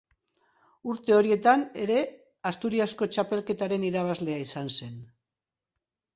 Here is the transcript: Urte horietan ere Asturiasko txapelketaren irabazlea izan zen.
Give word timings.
Urte 0.93 1.13
horietan 1.17 1.65
ere 1.83 1.97
Asturiasko 2.53 3.09
txapelketaren 3.17 3.87
irabazlea 3.93 4.43
izan 4.49 4.75
zen. 4.81 4.99